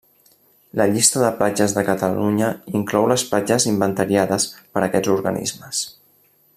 [0.79, 5.85] La llista de platges de Catalunya inclou les platges inventariades per aquests organismes.